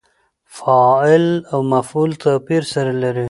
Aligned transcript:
فاعل 0.55 1.25
او 1.53 1.59
مفعول 1.71 2.11
توپیر 2.23 2.61
سره 2.73 2.91
لري. 3.01 3.19